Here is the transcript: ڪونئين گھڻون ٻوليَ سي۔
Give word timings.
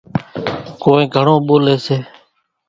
ڪونئين 0.81 1.07
گھڻون 1.15 1.39
ٻوليَ 1.47 1.75
سي۔ 1.85 1.97